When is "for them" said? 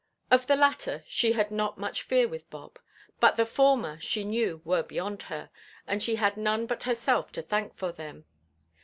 7.75-8.25